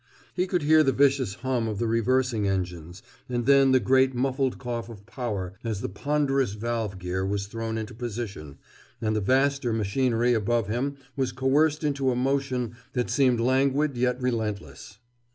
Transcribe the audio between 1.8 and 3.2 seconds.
reversing engines,